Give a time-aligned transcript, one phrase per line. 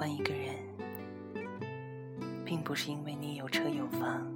[0.00, 0.56] 欢一个人，
[2.42, 4.26] 并不是因为你有车有房，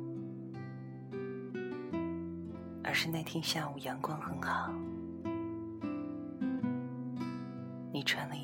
[2.82, 4.70] 而是那天下午阳光很好，
[7.90, 8.43] 你穿了一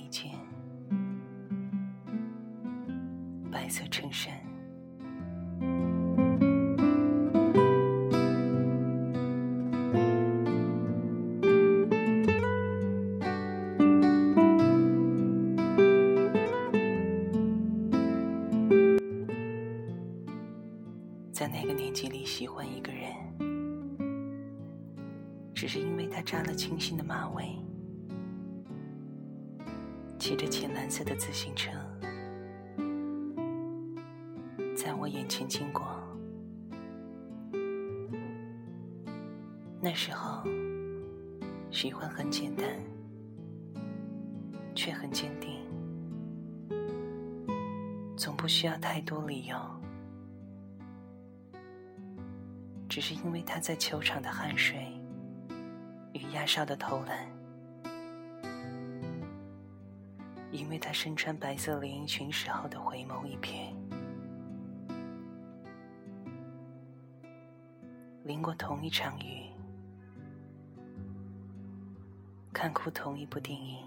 [26.60, 27.56] 清新的马尾，
[30.18, 31.70] 骑着浅蓝色的自行车，
[34.76, 35.82] 在我眼前经过。
[39.80, 40.44] 那时候，
[41.70, 42.68] 喜欢很简单，
[44.74, 45.62] 却很坚定，
[48.18, 49.56] 总不需要太多理由。
[52.86, 54.99] 只是因为他在球场的汗水
[56.12, 57.26] 与压哨的投篮，
[60.50, 63.72] 因为他身穿白色连衣裙时候的回眸一瞥，
[68.24, 69.50] 淋过同一场雨，
[72.52, 73.84] 看哭同一部电影，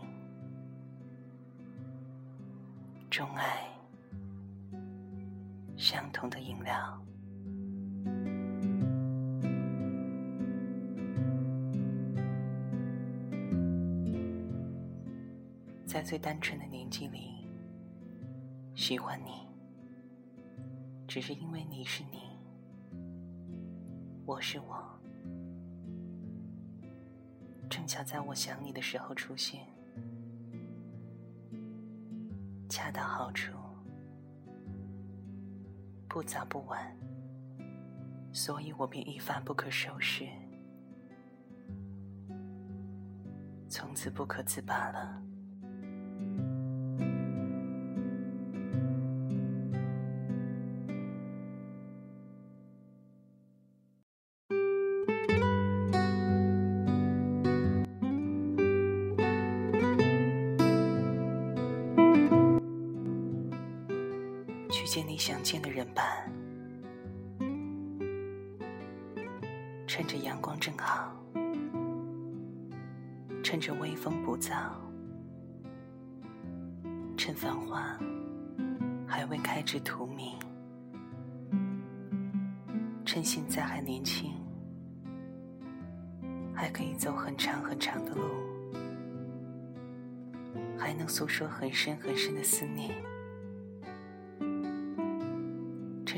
[3.09, 3.67] 钟爱
[5.75, 7.02] 相同的饮料。
[15.93, 17.47] 在最单纯的年纪里，
[18.73, 19.47] 喜欢你，
[21.07, 22.17] 只是因为你是你，
[24.25, 24.83] 我是我，
[27.69, 29.67] 正巧在我想你的时候出现，
[32.67, 33.53] 恰到好处，
[36.09, 36.91] 不早不晚，
[38.31, 40.27] 所以我便一发不可收拾，
[43.69, 45.21] 从此不可自拔了。
[64.93, 66.03] 见你想见的人吧，
[69.87, 71.11] 趁着阳光正好，
[73.41, 74.69] 趁着微风不燥，
[77.17, 77.97] 趁繁花
[79.07, 80.35] 还未开至荼蘼，
[83.03, 84.31] 趁现在还年轻，
[86.53, 88.21] 还可以走很长很长的路，
[90.77, 92.93] 还能诉说很深很深的思念。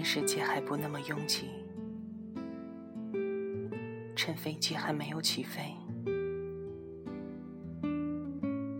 [0.08, 1.50] 世界还不那么拥挤，
[4.16, 5.76] 趁飞机还没有起飞，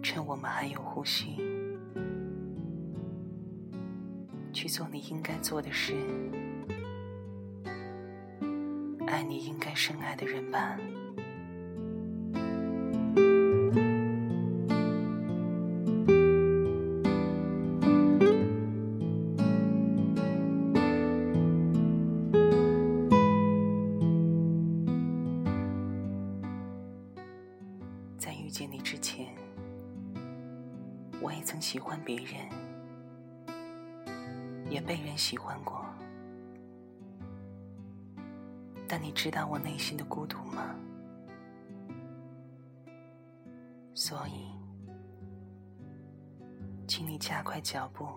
[0.04, 1.38] 趁我们还有呼吸，
[4.54, 5.96] 去做你应该做的事，
[9.08, 10.78] 爱你应该深爱的人吧。
[31.76, 32.38] 喜欢别人，
[34.70, 35.86] 也被人喜欢过。
[38.88, 40.74] 但你知道我内心的孤独吗？
[43.94, 44.54] 所以，
[46.88, 48.08] 请你加快脚步，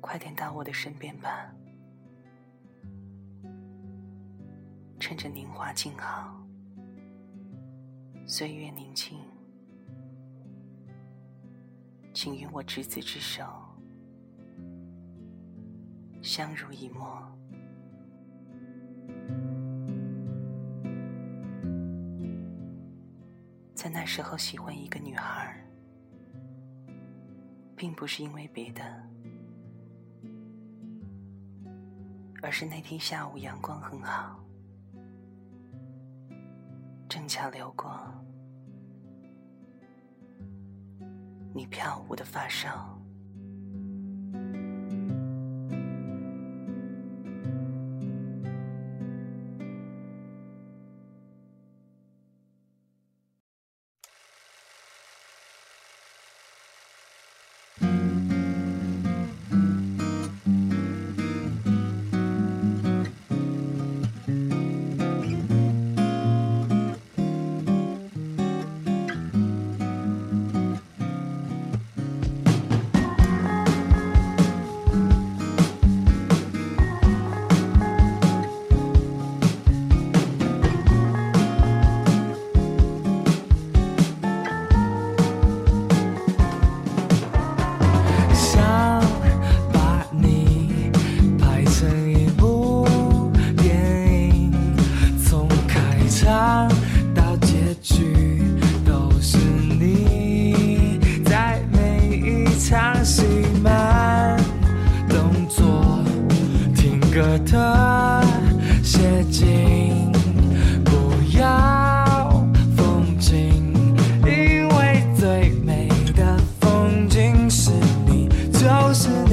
[0.00, 1.52] 快点到我的身边吧。
[4.98, 6.34] 趁着年华静好。
[8.24, 9.18] 岁月宁静，
[12.26, 13.44] 请与我执子之手，
[16.20, 17.22] 相濡以沫。
[23.76, 25.56] 在那时候喜欢一个女孩，
[27.76, 28.82] 并不是因为别的，
[32.42, 34.44] 而是那天下午阳光很好。
[37.08, 37.96] 正巧流过
[41.56, 42.95] 你飘舞的发梢。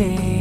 [0.04, 0.33] day.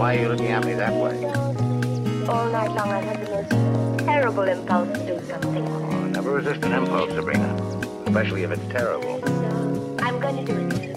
[0.00, 1.26] Why are you looking at me that way?
[2.26, 5.68] All night long, I've had the most terrible impulse to do something.
[5.68, 7.54] Oh, never resist an impulse, Sabrina.
[8.06, 9.18] Especially if it's terrible.
[9.18, 10.89] No, I'm going to do it.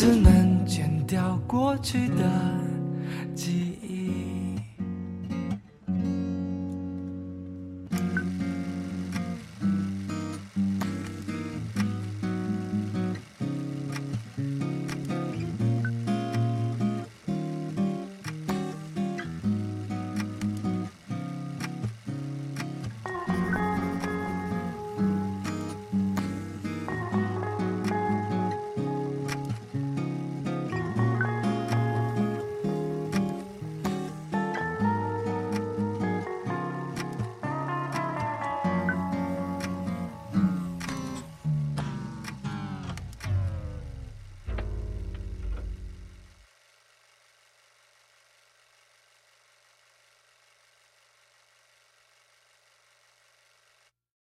[0.00, 2.22] 只能剪掉过去的
[3.34, 3.87] 记忆。